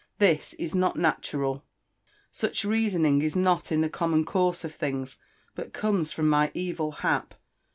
This 0.17 0.53
is 0.55 0.73
not 0.73 0.95
nataral. 0.95 1.61
Such 2.31 2.63
reawniag 2.63 3.21
Is 3.21 3.35
not 3.35 3.71
in 3.71 3.83
tbe 3.83 3.91
common 3.91 4.25
course 4.25 4.63
of 4.63 4.75
tilings, 4.79 5.17
but 5.53 5.73
comes 5.73 6.11
from 6.11 6.27
my 6.27 6.49
evil 6.55 6.91
hap." 6.91 7.35